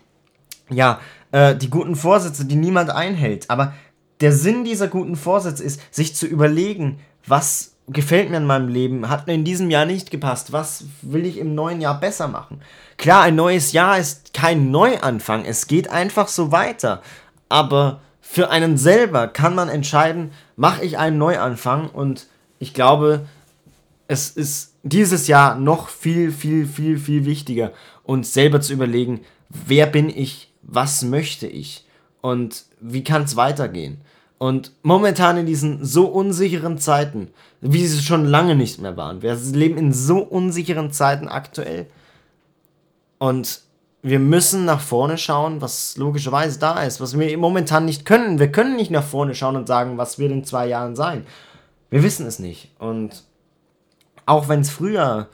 Ja, 0.72 1.00
äh, 1.32 1.56
die 1.56 1.70
guten 1.70 1.96
Vorsätze, 1.96 2.46
die 2.46 2.56
niemand 2.56 2.90
einhält. 2.90 3.52
Aber 3.52 3.74
der 4.20 4.32
Sinn 4.32 4.64
dieser 4.64 4.88
guten 4.88 5.16
Vorsätze 5.16 5.64
ist, 5.64 5.80
sich 5.94 6.16
zu 6.16 6.26
überlegen, 6.26 6.98
was 7.28 7.76
gefällt 7.88 8.32
mir 8.32 8.38
in 8.38 8.48
meinem 8.48 8.68
Leben, 8.68 9.08
hat 9.08 9.28
mir 9.28 9.36
in 9.36 9.46
diesem 9.46 9.70
Jahr 9.70 9.86
nicht 9.86 10.10
gepasst, 10.10 10.52
was 10.52 10.86
will 11.04 11.24
ich 11.24 11.38
im 11.38 11.54
neuen 11.54 11.82
Jahr 11.82 12.00
besser 12.00 12.28
machen. 12.28 12.62
Klar, 12.98 13.22
ein 13.22 13.36
neues 13.36 13.74
Jahr 13.74 14.00
ist 14.00 14.34
kein 14.34 14.72
Neuanfang, 14.72 15.46
es 15.46 15.68
geht 15.68 15.92
einfach 15.92 16.30
so 16.30 16.52
weiter. 16.52 17.04
Aber 17.48 18.02
für 18.28 18.50
einen 18.50 18.76
selber 18.76 19.28
kann 19.28 19.54
man 19.54 19.70
entscheiden, 19.70 20.32
mache 20.58 20.84
ich 20.84 20.98
einen 20.98 21.20
Neuanfang 21.20 21.90
und 21.90 22.26
ich 22.58 22.74
glaube, 22.74 23.28
es 24.08 24.32
ist 24.32 24.74
dieses 24.82 25.28
Jahr 25.28 25.56
noch 25.58 25.90
viel, 25.90 26.32
viel, 26.32 26.66
viel, 26.66 26.98
viel 26.98 27.26
wichtiger, 27.26 27.72
uns 28.04 28.34
selber 28.34 28.60
zu 28.62 28.74
überlegen, 28.74 29.22
wer 29.50 29.86
bin 29.86 30.10
ich, 30.10 30.52
was 30.64 31.04
möchte 31.04 31.48
ich 31.48 31.86
und 32.22 32.66
wie 32.82 33.04
kann 33.04 33.24
es 33.24 33.36
weitergehen. 33.36 34.02
Und 34.40 34.72
momentan 34.82 35.38
in 35.38 35.46
diesen 35.46 35.86
so 35.86 36.08
unsicheren 36.08 36.80
Zeiten, 36.80 37.30
wie 37.62 37.86
sie 37.86 38.02
schon 38.02 38.26
lange 38.26 38.56
nicht 38.56 38.82
mehr 38.82 38.98
waren, 38.98 39.22
wir 39.22 39.36
leben 39.36 39.78
in 39.78 39.94
so 39.94 40.18
unsicheren 40.18 40.92
Zeiten 40.92 41.28
aktuell. 41.28 41.86
Und 43.20 43.62
wir 44.06 44.20
müssen 44.20 44.66
nach 44.66 44.82
vorne 44.82 45.18
schauen, 45.18 45.62
was 45.62 45.98
logischerweise 45.98 46.60
da 46.60 46.84
ist, 46.84 47.02
was 47.02 47.18
wir 47.18 47.36
momentan 47.40 47.86
nicht 47.86 48.06
können. 48.06 48.38
Wir 48.38 48.52
können 48.52 48.76
nicht 48.76 48.92
nach 48.92 49.04
vorne 49.04 49.34
schauen 49.34 49.56
und 49.56 49.68
sagen, 49.68 49.98
was 49.98 50.20
wird 50.20 50.32
in 50.32 50.44
zwei 50.44 50.68
Jahren 50.68 50.96
sein. 50.96 51.26
Wir 51.90 52.04
wissen 52.04 52.28
es 52.28 52.38
nicht. 52.38 52.70
Und 52.78 53.24
auch 54.28 54.48
wenn 54.48 54.60
es 54.60 54.70
früher 54.70 55.28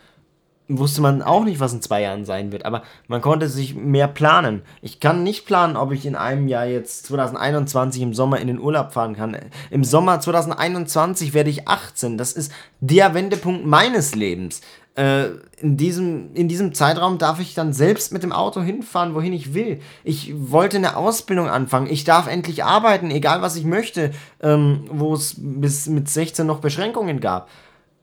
wusste 0.77 1.01
man 1.01 1.21
auch 1.21 1.43
nicht, 1.43 1.59
was 1.59 1.73
in 1.73 1.81
zwei 1.81 2.01
Jahren 2.01 2.25
sein 2.25 2.51
wird, 2.51 2.65
aber 2.65 2.83
man 3.07 3.21
konnte 3.21 3.49
sich 3.49 3.75
mehr 3.75 4.07
planen. 4.07 4.61
Ich 4.81 4.99
kann 4.99 5.23
nicht 5.23 5.45
planen, 5.45 5.75
ob 5.75 5.91
ich 5.91 6.05
in 6.05 6.15
einem 6.15 6.47
Jahr 6.47 6.65
jetzt 6.65 7.05
2021 7.07 8.01
im 8.01 8.13
Sommer 8.13 8.39
in 8.39 8.47
den 8.47 8.59
Urlaub 8.59 8.91
fahren 8.91 9.15
kann. 9.15 9.37
Im 9.69 9.83
Sommer 9.83 10.19
2021 10.19 11.33
werde 11.33 11.49
ich 11.49 11.67
18. 11.67 12.17
Das 12.17 12.33
ist 12.33 12.51
der 12.79 13.13
Wendepunkt 13.13 13.65
meines 13.65 14.15
Lebens. 14.15 14.61
Äh, 14.95 15.29
in, 15.61 15.77
diesem, 15.77 16.33
in 16.33 16.49
diesem 16.49 16.73
Zeitraum 16.73 17.17
darf 17.17 17.39
ich 17.39 17.53
dann 17.53 17.71
selbst 17.71 18.11
mit 18.11 18.23
dem 18.23 18.33
Auto 18.33 18.61
hinfahren, 18.61 19.15
wohin 19.15 19.31
ich 19.31 19.53
will. 19.53 19.79
Ich 20.03 20.33
wollte 20.35 20.77
eine 20.77 20.97
Ausbildung 20.97 21.47
anfangen. 21.47 21.87
Ich 21.89 22.03
darf 22.03 22.27
endlich 22.27 22.65
arbeiten, 22.65 23.09
egal 23.09 23.41
was 23.41 23.55
ich 23.55 23.63
möchte, 23.63 24.11
ähm, 24.41 24.83
wo 24.91 25.13
es 25.13 25.35
bis 25.37 25.87
mit 25.87 26.09
16 26.09 26.45
noch 26.45 26.59
Beschränkungen 26.59 27.21
gab. 27.21 27.47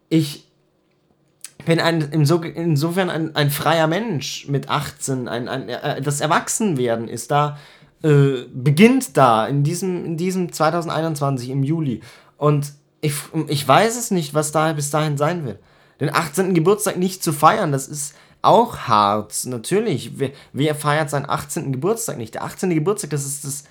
Ich 0.08 0.47
bin 1.64 1.80
ein, 1.80 2.00
insofern 2.12 3.10
ein, 3.10 3.34
ein 3.36 3.50
freier 3.50 3.86
Mensch 3.86 4.48
mit 4.48 4.68
18. 4.68 5.28
Ein, 5.28 5.48
ein, 5.48 5.68
äh, 5.68 6.00
das 6.00 6.20
Erwachsenwerden 6.20 7.08
ist 7.08 7.30
da, 7.30 7.58
äh, 8.02 8.44
beginnt 8.52 9.16
da 9.16 9.46
in 9.46 9.64
diesem, 9.64 10.04
in 10.04 10.16
diesem 10.16 10.52
2021 10.52 11.50
im 11.50 11.62
Juli. 11.62 12.00
Und 12.36 12.72
ich, 13.00 13.14
ich 13.48 13.66
weiß 13.66 13.98
es 13.98 14.10
nicht, 14.10 14.34
was 14.34 14.52
da 14.52 14.72
bis 14.72 14.90
dahin 14.90 15.16
sein 15.16 15.44
wird. 15.44 15.58
Den 16.00 16.14
18. 16.14 16.54
Geburtstag 16.54 16.96
nicht 16.96 17.22
zu 17.22 17.32
feiern, 17.32 17.72
das 17.72 17.88
ist 17.88 18.14
auch 18.40 18.78
hart. 18.78 19.34
Natürlich. 19.46 20.12
Wer, 20.18 20.30
wer 20.52 20.74
feiert 20.74 21.10
seinen 21.10 21.28
18. 21.28 21.72
Geburtstag 21.72 22.18
nicht? 22.18 22.34
Der 22.34 22.44
18. 22.44 22.70
Geburtstag, 22.70 23.10
das 23.10 23.26
ist 23.26 23.44
das, 23.44 23.64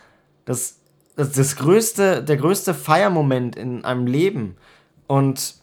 das, 0.45 0.75
das, 1.15 1.31
das 1.31 1.55
größte, 1.55 2.23
der 2.23 2.37
größte 2.37 2.73
Feiermoment 2.73 3.55
in 3.55 3.85
einem 3.85 4.07
Leben. 4.07 4.57
Und 5.07 5.55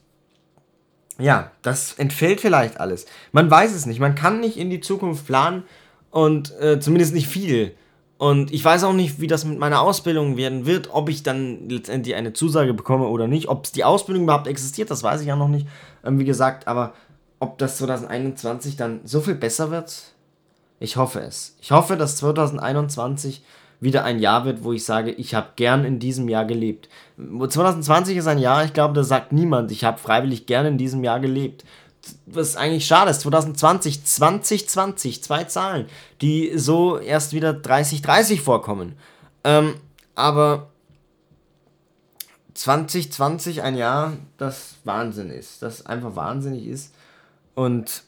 ja, 1.19 1.51
das 1.63 1.95
entfällt 1.95 2.41
vielleicht 2.41 2.81
alles. 2.81 3.07
Man 3.33 3.51
weiß 3.51 3.75
es 3.75 3.87
nicht. 3.87 4.01
Man 4.01 4.15
kann 4.15 4.41
nicht 4.41 4.57
in 4.57 4.71
die 4.71 4.81
Zukunft 4.81 5.27
planen 5.27 5.65
und 6.11 6.53
äh, 6.61 6.81
zumindest 6.81 7.15
nicht 7.15 7.29
viel. 7.29 7.75
Und 8.17 8.53
ich 8.53 8.65
weiß 8.65 8.85
auch 8.85 8.93
nicht, 8.93 9.21
wie 9.21 9.27
das 9.27 9.45
mit 9.45 9.59
meiner 9.59 9.81
Ausbildung 9.81 10.37
werden 10.37 10.67
wird, 10.67 10.89
ob 10.93 11.09
ich 11.09 11.23
dann 11.23 11.69
letztendlich 11.69 12.15
eine 12.15 12.33
Zusage 12.33 12.73
bekomme 12.73 13.09
oder 13.09 13.27
nicht. 13.27 13.49
Ob 13.49 13.71
die 13.73 13.85
Ausbildung 13.85 14.25
überhaupt 14.25 14.47
existiert, 14.47 14.91
das 14.91 15.03
weiß 15.03 15.21
ich 15.21 15.27
ja 15.27 15.37
noch 15.37 15.49
nicht. 15.49 15.67
Ähm, 16.05 16.19
wie 16.19 16.25
gesagt, 16.25 16.67
aber 16.67 16.95
ob 17.41 17.59
das 17.59 17.79
2021 17.79 18.77
dann 18.77 19.01
so 19.05 19.21
viel 19.21 19.35
besser 19.35 19.71
wird, 19.71 20.15
ich 20.81 20.97
hoffe 20.97 21.21
es. 21.21 21.57
Ich 21.61 21.71
hoffe, 21.71 21.97
dass 21.97 22.17
2021 22.17 23.45
wieder 23.85 24.05
ein 24.05 24.19
Jahr 24.19 24.45
wird, 24.45 24.65
wo 24.65 24.73
ich 24.73 24.85
sage, 24.85 25.13
ich 25.13 25.35
habe 25.35 25.51
gern 25.57 25.85
in 25.85 25.99
diesem 25.99 26.29
Jahr 26.29 26.45
gelebt. 26.45 26.89
2020 27.17 28.17
ist 28.17 28.27
ein 28.27 28.39
Jahr, 28.39 28.65
ich 28.65 28.73
glaube, 28.73 28.95
da 28.95 29.05
sagt 29.05 29.33
niemand, 29.33 29.71
ich 29.71 29.85
habe 29.85 29.99
freiwillig 29.99 30.47
gern 30.47 30.67
in 30.67 30.79
diesem 30.79 31.05
Jahr 31.05 31.21
gelebt. 31.21 31.65
Was 32.27 32.57
eigentlich 32.57 32.87
schade 32.87 33.11
ist, 33.11 33.21
2020, 33.21 34.05
2020, 34.05 35.23
zwei 35.23 35.45
Zahlen, 35.45 35.87
die 36.21 36.53
so 36.57 36.99
erst 36.99 37.33
wieder 37.33 37.53
30, 37.53 38.03
30 38.03 38.41
vorkommen. 38.41 38.95
Ähm, 39.45 39.75
aber 40.15 40.71
2020 42.55 43.63
ein 43.63 43.77
Jahr, 43.77 44.15
das 44.39 44.77
Wahnsinn 44.85 45.31
ist, 45.31 45.63
das 45.63 45.87
einfach 45.87 46.17
wahnsinnig 46.17 46.67
ist. 46.67 46.95
Und 47.55 48.05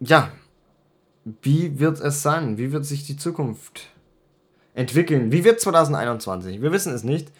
ja, 0.00 0.30
wie 1.42 1.78
wird 1.78 2.00
es 2.00 2.22
sein? 2.22 2.58
Wie 2.58 2.72
wird 2.72 2.84
sich 2.84 3.04
die 3.04 3.16
Zukunft 3.16 3.88
entwickeln. 4.76 5.32
Wie 5.32 5.42
wird 5.42 5.60
2021? 5.60 6.62
Wir 6.62 6.70
wissen 6.70 6.92
es 6.92 7.02
nicht. 7.02 7.32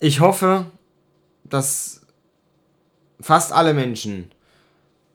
Ich 0.00 0.20
hoffe, 0.20 0.66
dass 1.44 2.02
fast 3.20 3.52
alle 3.52 3.72
Menschen 3.72 4.30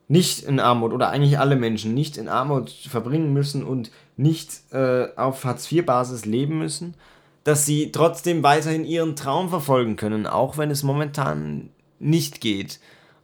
nicht 0.08 0.44
in 0.44 0.60
Armut 0.60 0.94
oder 0.94 1.10
eigentlich 1.10 1.40
alle 1.40 1.56
Menschen 1.56 1.94
nicht 1.94 2.18
in 2.18 2.28
Armut 2.28 2.70
verbringen 2.70 3.34
müssen 3.34 3.64
und 3.64 3.92
nicht 4.18 4.62
äh, 4.72 5.08
auf 5.16 5.44
Hartz-IV-Basis 5.44 6.26
leben 6.26 6.58
müssen, 6.60 6.96
dass 7.44 7.66
sie 7.66 7.92
trotzdem 7.92 8.44
weiterhin 8.44 8.86
ihren 8.86 9.16
Traum 9.16 9.50
verfolgen 9.50 9.96
können, 9.96 10.28
auch 10.28 10.58
wenn 10.58 10.72
es 10.72 10.84
momentan 10.84 11.70
nicht 12.00 12.42
geht. 12.42 12.80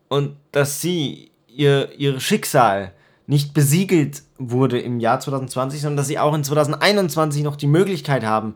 Und 0.07 0.35
dass 0.51 0.81
sie 0.81 1.31
ihr, 1.47 1.91
ihr 1.97 2.19
Schicksal 2.19 2.91
nicht 3.29 3.53
besiegelt 3.53 4.23
wurde 4.39 4.79
im 4.79 4.99
Jahr 4.99 5.19
2020, 5.19 5.81
sondern 5.81 5.97
dass 5.97 6.07
sie 6.07 6.17
auch 6.17 6.33
in 6.33 6.43
2021 6.43 7.43
noch 7.43 7.57
die 7.57 7.67
Möglichkeit 7.67 8.23
haben, 8.23 8.55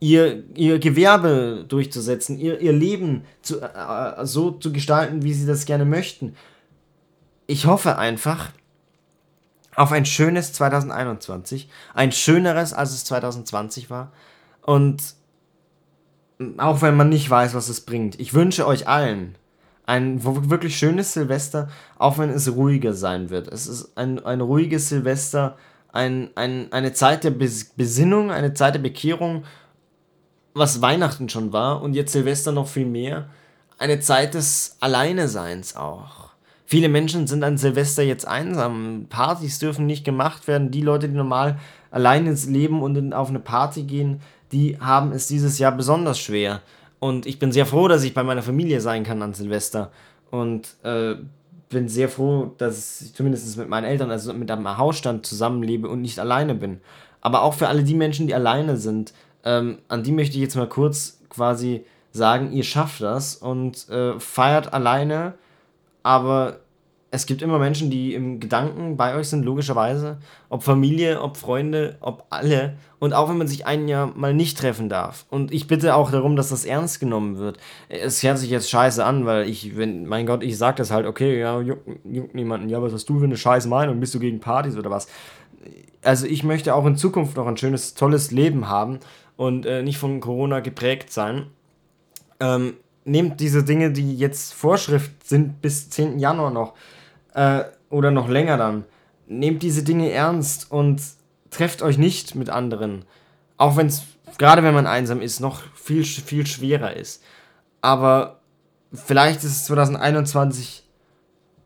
ihr, 0.00 0.44
ihr 0.56 0.78
Gewerbe 0.78 1.66
durchzusetzen, 1.68 2.38
ihr, 2.38 2.58
ihr 2.58 2.72
Leben 2.72 3.24
zu, 3.42 3.60
äh, 3.60 4.24
so 4.24 4.52
zu 4.52 4.72
gestalten, 4.72 5.24
wie 5.24 5.34
sie 5.34 5.46
das 5.46 5.66
gerne 5.66 5.84
möchten. 5.84 6.36
Ich 7.46 7.66
hoffe 7.66 7.98
einfach 7.98 8.50
auf 9.76 9.92
ein 9.92 10.06
schönes 10.06 10.54
2021, 10.54 11.68
ein 11.92 12.10
schöneres, 12.10 12.72
als 12.72 12.92
es 12.92 13.04
2020 13.04 13.90
war. 13.90 14.12
Und 14.62 15.02
auch 16.56 16.80
wenn 16.80 16.96
man 16.96 17.10
nicht 17.10 17.28
weiß, 17.28 17.52
was 17.52 17.68
es 17.68 17.82
bringt, 17.82 18.18
ich 18.18 18.32
wünsche 18.32 18.66
euch 18.66 18.88
allen, 18.88 19.34
ein 19.88 20.22
wirklich 20.22 20.76
schönes 20.76 21.14
Silvester, 21.14 21.68
auch 21.96 22.18
wenn 22.18 22.28
es 22.28 22.54
ruhiger 22.54 22.92
sein 22.92 23.30
wird. 23.30 23.48
Es 23.48 23.66
ist 23.66 23.96
ein, 23.96 24.22
ein 24.22 24.42
ruhiges 24.42 24.90
Silvester, 24.90 25.56
ein, 25.90 26.28
ein, 26.34 26.70
eine 26.72 26.92
Zeit 26.92 27.24
der 27.24 27.30
Besinnung, 27.30 28.30
eine 28.30 28.52
Zeit 28.52 28.74
der 28.74 28.80
Bekehrung, 28.80 29.44
was 30.52 30.82
Weihnachten 30.82 31.30
schon 31.30 31.54
war 31.54 31.80
und 31.80 31.94
jetzt 31.94 32.12
Silvester 32.12 32.52
noch 32.52 32.68
viel 32.68 32.84
mehr. 32.84 33.30
Eine 33.78 33.98
Zeit 33.98 34.34
des 34.34 34.76
Alleineseins 34.80 35.74
auch. 35.74 36.32
Viele 36.66 36.90
Menschen 36.90 37.26
sind 37.26 37.42
an 37.42 37.56
Silvester 37.56 38.02
jetzt 38.02 38.28
einsam. 38.28 39.06
Partys 39.08 39.58
dürfen 39.58 39.86
nicht 39.86 40.04
gemacht 40.04 40.48
werden. 40.48 40.70
Die 40.70 40.82
Leute, 40.82 41.08
die 41.08 41.14
normal 41.14 41.58
alleine 41.90 42.34
leben 42.34 42.82
und 42.82 43.14
auf 43.14 43.30
eine 43.30 43.40
Party 43.40 43.84
gehen, 43.84 44.20
die 44.52 44.78
haben 44.78 45.12
es 45.12 45.28
dieses 45.28 45.58
Jahr 45.58 45.72
besonders 45.72 46.18
schwer. 46.18 46.60
Und 47.00 47.26
ich 47.26 47.38
bin 47.38 47.52
sehr 47.52 47.66
froh, 47.66 47.88
dass 47.88 48.02
ich 48.02 48.14
bei 48.14 48.22
meiner 48.22 48.42
Familie 48.42 48.80
sein 48.80 49.04
kann 49.04 49.22
an 49.22 49.34
Silvester. 49.34 49.90
Und 50.30 50.76
äh, 50.82 51.14
bin 51.68 51.88
sehr 51.88 52.08
froh, 52.08 52.52
dass 52.58 53.00
ich 53.00 53.14
zumindest 53.14 53.56
mit 53.56 53.68
meinen 53.68 53.84
Eltern, 53.84 54.10
also 54.10 54.32
mit 54.32 54.50
einem 54.50 54.78
Hausstand 54.78 55.26
zusammenlebe 55.26 55.88
und 55.88 56.00
nicht 56.00 56.18
alleine 56.18 56.54
bin. 56.54 56.80
Aber 57.20 57.42
auch 57.42 57.54
für 57.54 57.68
alle 57.68 57.82
die 57.82 57.94
Menschen, 57.94 58.26
die 58.26 58.34
alleine 58.34 58.76
sind, 58.76 59.12
ähm, 59.44 59.78
an 59.88 60.02
die 60.02 60.12
möchte 60.12 60.36
ich 60.36 60.42
jetzt 60.42 60.56
mal 60.56 60.68
kurz 60.68 61.20
quasi 61.28 61.84
sagen, 62.12 62.52
ihr 62.52 62.64
schafft 62.64 63.02
das 63.02 63.36
und 63.36 63.88
äh, 63.88 64.18
feiert 64.18 64.72
alleine, 64.72 65.34
aber 66.02 66.60
es 67.10 67.24
gibt 67.24 67.40
immer 67.40 67.58
Menschen, 67.58 67.90
die 67.90 68.12
im 68.12 68.38
Gedanken 68.38 68.98
bei 68.98 69.14
euch 69.14 69.28
sind, 69.28 69.42
logischerweise. 69.42 70.18
Ob 70.50 70.62
Familie, 70.62 71.22
ob 71.22 71.38
Freunde, 71.38 71.96
ob 72.00 72.26
alle. 72.28 72.74
Und 72.98 73.14
auch 73.14 73.30
wenn 73.30 73.38
man 73.38 73.48
sich 73.48 73.66
ein 73.66 73.88
Jahr 73.88 74.12
mal 74.14 74.34
nicht 74.34 74.58
treffen 74.58 74.90
darf. 74.90 75.24
Und 75.30 75.52
ich 75.52 75.66
bitte 75.66 75.94
auch 75.94 76.10
darum, 76.10 76.36
dass 76.36 76.50
das 76.50 76.66
ernst 76.66 77.00
genommen 77.00 77.38
wird. 77.38 77.56
Es 77.88 78.22
hört 78.22 78.36
sich 78.36 78.50
jetzt 78.50 78.68
scheiße 78.68 79.02
an, 79.02 79.24
weil 79.24 79.48
ich, 79.48 79.76
wenn, 79.78 80.04
mein 80.06 80.26
Gott, 80.26 80.42
ich 80.42 80.58
sag 80.58 80.76
das 80.76 80.90
halt, 80.90 81.06
okay, 81.06 81.40
ja, 81.40 81.60
juckt, 81.62 81.88
juckt 82.04 82.34
niemanden. 82.34 82.68
Ja, 82.68 82.82
was 82.82 82.92
hast 82.92 83.08
du 83.08 83.18
für 83.18 83.24
eine 83.24 83.38
scheiße 83.38 83.68
Meinung? 83.68 84.00
Bist 84.00 84.14
du 84.14 84.18
gegen 84.18 84.40
Partys 84.40 84.76
oder 84.76 84.90
was? 84.90 85.08
Also 86.02 86.26
ich 86.26 86.44
möchte 86.44 86.74
auch 86.74 86.84
in 86.84 86.96
Zukunft 86.96 87.38
noch 87.38 87.46
ein 87.46 87.56
schönes, 87.56 87.94
tolles 87.94 88.32
Leben 88.32 88.68
haben 88.68 89.00
und 89.36 89.64
äh, 89.64 89.82
nicht 89.82 89.96
von 89.96 90.20
Corona 90.20 90.60
geprägt 90.60 91.10
sein. 91.10 91.46
Ähm, 92.38 92.74
nehmt 93.04 93.40
diese 93.40 93.64
Dinge, 93.64 93.90
die 93.92 94.16
jetzt 94.16 94.52
Vorschrift 94.52 95.26
sind, 95.26 95.62
bis 95.62 95.88
10. 95.88 96.18
Januar 96.18 96.50
noch 96.50 96.74
äh, 97.38 97.64
oder 97.88 98.10
noch 98.10 98.28
länger 98.28 98.56
dann. 98.56 98.84
Nehmt 99.28 99.62
diese 99.62 99.84
Dinge 99.84 100.10
ernst 100.10 100.70
und 100.72 101.00
trefft 101.50 101.82
euch 101.82 101.96
nicht 101.96 102.34
mit 102.34 102.50
anderen. 102.50 103.04
Auch 103.56 103.76
wenn 103.76 103.86
es, 103.86 104.02
gerade 104.38 104.62
wenn 104.62 104.74
man 104.74 104.86
einsam 104.86 105.20
ist, 105.20 105.40
noch 105.40 105.62
viel, 105.74 106.04
viel 106.04 106.46
schwerer 106.46 106.96
ist. 106.96 107.22
Aber 107.80 108.40
vielleicht 108.92 109.44
ist 109.44 109.52
es 109.52 109.64
2021 109.66 110.84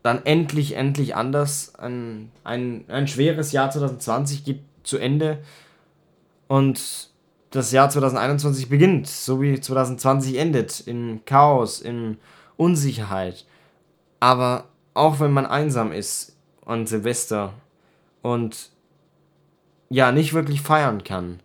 dann 0.02 0.25
endlich, 0.26 0.75
endlich 0.76 1.17
anders. 1.17 1.75
Ein, 1.76 2.31
ein, 2.45 2.85
ein 2.88 3.09
schweres 3.09 3.52
Jahr 3.52 3.71
2020 3.71 4.45
geht 4.45 4.61
zu 4.83 4.99
Ende 4.99 5.38
und 6.49 7.11
das 7.50 7.71
Jahr 7.71 7.88
2021 7.88 8.69
beginnt, 8.69 9.07
so 9.07 9.41
wie 9.41 9.61
2020 9.61 10.37
endet, 10.37 10.81
in 10.81 11.25
Chaos, 11.25 11.81
in 11.81 12.19
Unsicherheit. 12.57 13.47
Aber 14.21 14.64
auch 14.95 15.21
wenn 15.21 15.33
man 15.33 15.47
einsam 15.47 15.93
ist 15.93 16.37
an 16.65 16.87
Silvester 16.87 17.55
und 18.23 18.71
ja, 19.89 20.13
nicht 20.13 20.33
wirklich 20.33 20.63
feiern 20.63 21.05
kann, 21.05 21.41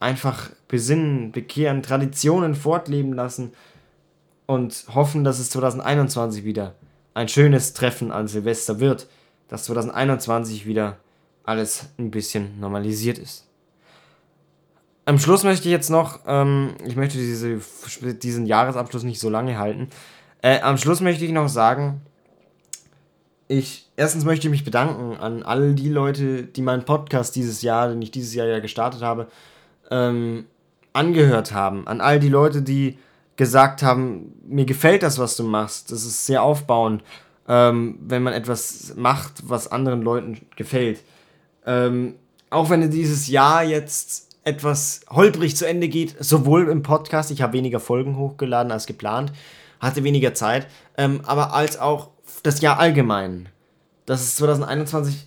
einfach 0.00 0.50
besinnen, 0.68 1.32
bekehren, 1.32 1.82
Traditionen 1.82 2.54
fortleben 2.54 3.12
lassen 3.12 3.52
und 4.46 4.84
hoffen, 4.94 5.24
dass 5.24 5.38
es 5.38 5.50
2021 5.50 6.44
wieder 6.44 6.74
ein 7.14 7.28
schönes 7.28 7.72
Treffen 7.72 8.12
an 8.12 8.28
Silvester 8.28 8.78
wird, 8.78 9.08
dass 9.48 9.64
2021 9.64 10.66
wieder 10.66 10.98
alles 11.44 11.86
ein 11.98 12.10
bisschen 12.10 12.60
normalisiert 12.60 13.18
ist. 13.18 13.46
Am 15.06 15.18
Schluss 15.18 15.44
möchte 15.44 15.66
ich 15.66 15.72
jetzt 15.72 15.88
noch, 15.88 16.20
ähm, 16.26 16.74
ich 16.84 16.96
möchte 16.96 17.16
diese, 17.16 17.60
diesen 18.14 18.44
Jahresabschluss 18.44 19.04
nicht 19.04 19.20
so 19.20 19.30
lange 19.30 19.56
halten. 19.56 19.88
Äh, 20.42 20.60
am 20.60 20.76
Schluss 20.78 21.00
möchte 21.00 21.24
ich 21.24 21.30
noch 21.30 21.48
sagen, 21.48 22.02
ich, 23.48 23.88
erstens 23.96 24.24
möchte 24.24 24.46
ich 24.46 24.50
mich 24.50 24.64
bedanken 24.64 25.16
an 25.18 25.42
all 25.42 25.74
die 25.74 25.88
Leute, 25.88 26.42
die 26.42 26.62
meinen 26.62 26.84
Podcast 26.84 27.36
dieses 27.36 27.62
Jahr, 27.62 27.88
den 27.88 28.02
ich 28.02 28.10
dieses 28.10 28.34
Jahr 28.34 28.46
ja 28.46 28.58
gestartet 28.58 29.02
habe, 29.02 29.28
ähm, 29.90 30.46
angehört 30.92 31.52
haben. 31.52 31.86
An 31.86 32.00
all 32.00 32.18
die 32.18 32.28
Leute, 32.28 32.62
die 32.62 32.98
gesagt 33.36 33.82
haben, 33.82 34.32
mir 34.46 34.64
gefällt 34.64 35.02
das, 35.02 35.18
was 35.18 35.36
du 35.36 35.44
machst. 35.44 35.92
Das 35.92 36.04
ist 36.04 36.26
sehr 36.26 36.42
aufbauend, 36.42 37.02
ähm, 37.48 37.98
wenn 38.00 38.22
man 38.22 38.32
etwas 38.32 38.94
macht, 38.96 39.48
was 39.48 39.70
anderen 39.70 40.02
Leuten 40.02 40.40
gefällt. 40.56 41.00
Ähm, 41.66 42.14
auch 42.50 42.70
wenn 42.70 42.90
dieses 42.90 43.28
Jahr 43.28 43.62
jetzt 43.62 44.36
etwas 44.42 45.00
holprig 45.10 45.56
zu 45.56 45.66
Ende 45.66 45.88
geht, 45.88 46.14
sowohl 46.18 46.68
im 46.68 46.82
Podcast, 46.82 47.30
ich 47.30 47.42
habe 47.42 47.52
weniger 47.54 47.80
Folgen 47.80 48.16
hochgeladen 48.16 48.72
als 48.72 48.86
geplant, 48.86 49.32
hatte 49.80 50.04
weniger 50.04 50.34
Zeit, 50.34 50.66
ähm, 50.96 51.20
aber 51.24 51.52
als 51.52 51.78
auch 51.78 52.10
das 52.46 52.60
Jahr 52.60 52.78
allgemein. 52.78 53.48
Dass 54.06 54.22
es 54.22 54.36
2021 54.36 55.26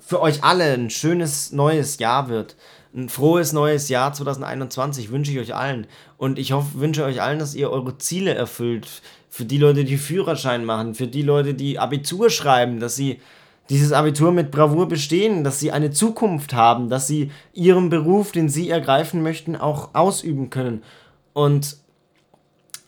für 0.00 0.20
euch 0.20 0.44
alle 0.44 0.72
ein 0.74 0.90
schönes 0.90 1.52
neues 1.52 1.98
Jahr 1.98 2.28
wird. 2.28 2.56
Ein 2.94 3.08
frohes 3.08 3.52
neues 3.52 3.88
Jahr 3.88 4.12
2021 4.12 5.10
wünsche 5.10 5.32
ich 5.32 5.38
euch 5.38 5.54
allen. 5.54 5.86
Und 6.16 6.38
ich 6.38 6.52
hoffe, 6.52 6.78
wünsche 6.78 7.04
euch 7.04 7.20
allen, 7.20 7.38
dass 7.38 7.54
ihr 7.54 7.70
eure 7.70 7.98
Ziele 7.98 8.34
erfüllt. 8.34 9.02
Für 9.30 9.44
die 9.44 9.58
Leute, 9.58 9.84
die 9.84 9.96
Führerschein 9.96 10.64
machen, 10.64 10.94
für 10.94 11.06
die 11.06 11.22
Leute, 11.22 11.54
die 11.54 11.78
Abitur 11.78 12.30
schreiben, 12.30 12.80
dass 12.80 12.96
sie 12.96 13.20
dieses 13.68 13.92
Abitur 13.92 14.32
mit 14.32 14.50
Bravour 14.50 14.88
bestehen, 14.88 15.44
dass 15.44 15.60
sie 15.60 15.72
eine 15.72 15.90
Zukunft 15.90 16.54
haben, 16.54 16.88
dass 16.88 17.06
sie 17.06 17.32
ihren 17.52 17.90
Beruf, 17.90 18.32
den 18.32 18.48
sie 18.48 18.70
ergreifen 18.70 19.22
möchten, 19.22 19.56
auch 19.56 19.94
ausüben 19.94 20.50
können. 20.50 20.82
Und 21.32 21.76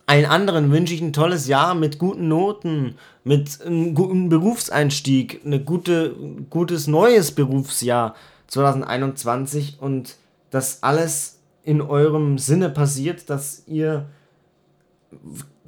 allen 0.09 0.25
anderen 0.25 0.73
wünsche 0.73 0.95
ich 0.95 1.03
ein 1.03 1.13
tolles 1.13 1.49
Jahr 1.49 1.75
mit 1.75 1.99
guten 1.99 2.29
Noten, 2.29 2.95
mit 3.25 3.61
einem 3.61 3.95
guten 3.95 4.31
Berufseinstieg, 4.31 5.43
ein 5.45 5.65
gute, 5.67 6.15
gutes 6.49 6.87
neues 6.87 7.33
Berufsjahr 7.33 8.15
2021 8.47 9.77
und 9.81 10.17
dass 10.51 10.83
alles 10.83 11.41
in 11.63 11.83
eurem 11.83 12.39
Sinne 12.39 12.71
passiert, 12.71 13.29
dass 13.29 13.65
ihr 13.67 14.07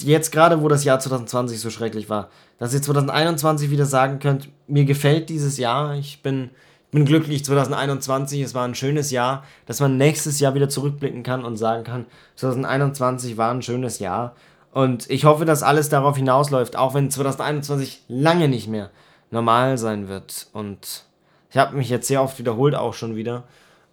jetzt 0.00 0.32
gerade, 0.32 0.62
wo 0.62 0.68
das 0.68 0.84
Jahr 0.84 0.98
2020 0.98 1.60
so 1.60 1.68
schrecklich 1.68 2.08
war, 2.08 2.30
dass 2.58 2.72
ihr 2.72 2.80
2021 2.80 3.70
wieder 3.70 3.84
sagen 3.84 4.20
könnt, 4.20 4.48
mir 4.66 4.86
gefällt 4.86 5.28
dieses 5.28 5.58
Jahr, 5.58 5.96
ich 5.96 6.22
bin, 6.22 6.48
bin 6.90 7.04
glücklich 7.04 7.44
2021, 7.44 8.40
es 8.40 8.54
war 8.54 8.64
ein 8.64 8.74
schönes 8.74 9.10
Jahr, 9.10 9.44
dass 9.66 9.80
man 9.80 9.96
nächstes 9.96 10.40
Jahr 10.40 10.54
wieder 10.54 10.68
zurückblicken 10.68 11.22
kann 11.22 11.44
und 11.44 11.56
sagen 11.56 11.84
kann, 11.84 12.06
2021 12.36 13.36
war 13.36 13.52
ein 13.52 13.62
schönes 13.62 13.98
Jahr. 13.98 14.34
Und 14.72 15.08
ich 15.10 15.24
hoffe, 15.24 15.44
dass 15.44 15.62
alles 15.62 15.88
darauf 15.88 16.16
hinausläuft, 16.16 16.76
auch 16.76 16.94
wenn 16.94 17.10
2021 17.10 18.04
lange 18.08 18.48
nicht 18.48 18.68
mehr 18.68 18.90
normal 19.30 19.78
sein 19.78 20.08
wird. 20.08 20.48
Und 20.52 21.04
ich 21.50 21.56
habe 21.56 21.76
mich 21.76 21.88
jetzt 21.88 22.08
sehr 22.08 22.22
oft 22.22 22.38
wiederholt, 22.38 22.74
auch 22.74 22.94
schon 22.94 23.16
wieder. 23.16 23.44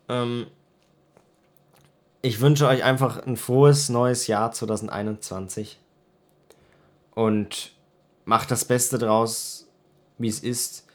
Ähm, 0.10 0.48
ich 2.22 2.42
wünsche 2.42 2.68
euch 2.68 2.84
einfach 2.84 3.26
ein 3.26 3.38
frohes 3.38 3.90
neues 3.90 4.28
Jahr 4.28 4.52
2021 4.52 5.80
und 7.14 7.72
macht 8.26 8.52
das 8.52 8.66
Beste 8.66 8.98
draus, 8.98 9.68
wie 10.18 10.28
es 10.28 10.40
ist. 10.40 10.87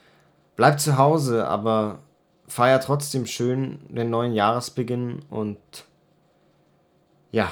Bleibt 0.55 0.81
zu 0.81 0.97
Hause, 0.97 1.47
aber 1.47 1.99
feiert 2.47 2.83
trotzdem 2.83 3.25
schön 3.25 3.79
den 3.89 4.09
neuen 4.09 4.33
Jahresbeginn 4.33 5.19
und 5.29 5.57
ja, 7.31 7.51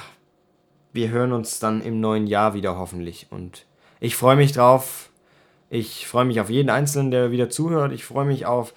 wir 0.92 1.10
hören 1.10 1.32
uns 1.32 1.58
dann 1.58 1.80
im 1.80 2.00
neuen 2.00 2.26
Jahr 2.26 2.54
wieder 2.54 2.78
hoffentlich. 2.78 3.26
Und 3.30 3.66
ich 3.98 4.14
freue 4.14 4.36
mich 4.36 4.52
drauf. 4.52 5.10
Ich 5.70 6.06
freue 6.06 6.26
mich 6.26 6.40
auf 6.40 6.50
jeden 6.50 6.70
Einzelnen, 6.70 7.10
der 7.10 7.30
wieder 7.30 7.50
zuhört. 7.50 7.92
Ich 7.92 8.04
freue 8.04 8.26
mich 8.26 8.46
auf, 8.46 8.74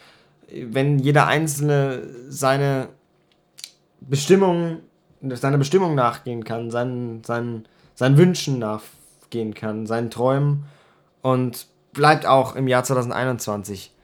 wenn 0.50 0.98
jeder 0.98 1.28
Einzelne 1.28 2.08
seine 2.30 2.90
Bestimmung, 4.00 4.80
seiner 5.22 5.58
Bestimmung 5.58 5.94
nachgehen 5.94 6.44
kann, 6.44 6.72
seinen, 6.72 7.24
seinen, 7.24 7.68
seinen 7.94 8.18
Wünschen 8.18 8.60
nachgehen 8.60 9.54
kann, 9.54 9.86
seinen 9.86 10.10
Träumen 10.10 10.66
und 11.22 11.68
bleibt 11.92 12.26
auch 12.26 12.56
im 12.56 12.68
Jahr 12.68 12.84
2021 12.84 13.95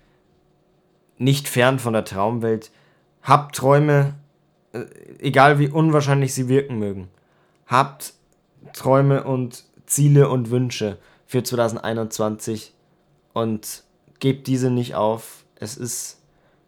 nicht 1.21 1.47
fern 1.47 1.79
von 1.79 1.93
der 1.93 2.03
Traumwelt. 2.03 2.71
Habt 3.21 3.55
Träume, 3.55 4.15
äh, 4.73 4.86
egal 5.19 5.60
wie 5.60 5.69
unwahrscheinlich 5.69 6.34
sie 6.34 6.49
wirken 6.49 6.79
mögen. 6.79 7.10
Habt 7.67 8.13
Träume 8.73 9.23
und 9.23 9.63
Ziele 9.86 10.29
und 10.29 10.49
Wünsche 10.49 10.97
für 11.25 11.43
2021 11.43 12.73
und 13.34 13.84
gebt 14.19 14.47
diese 14.47 14.71
nicht 14.71 14.95
auf. 14.95 15.45
Es 15.55 15.77
ist, 15.77 16.19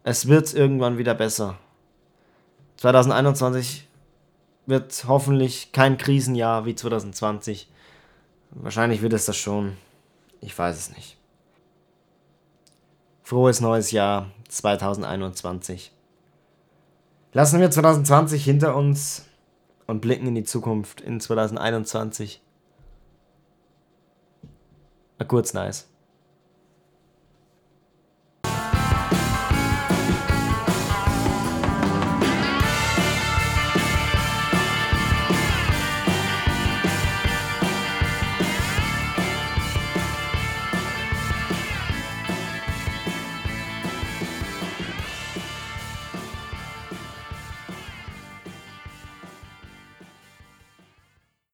es 0.04 0.28
wird 0.28 0.54
irgendwann 0.54 0.98
wieder 0.98 1.14
besser. 1.14 1.58
2021 2.76 3.88
wird 4.66 5.04
hoffentlich 5.08 5.72
kein 5.72 5.98
Krisenjahr 5.98 6.64
wie 6.64 6.74
2020. 6.74 7.70
Wahrscheinlich 8.50 9.02
wird 9.02 9.12
es 9.12 9.26
das 9.26 9.36
schon. 9.36 9.76
Ich 10.40 10.56
weiß 10.56 10.76
es 10.76 10.96
nicht. 10.96 11.16
Frohes 13.22 13.60
neues 13.60 13.90
Jahr 13.90 14.30
2021. 14.54 15.92
Lassen 17.32 17.60
wir 17.60 17.70
2020 17.70 18.44
hinter 18.44 18.76
uns 18.76 19.26
und 19.86 20.00
blicken 20.00 20.28
in 20.28 20.34
die 20.34 20.44
Zukunft 20.44 21.00
in 21.00 21.20
2021. 21.20 22.40
Kurz 25.26 25.54
nice. 25.54 25.88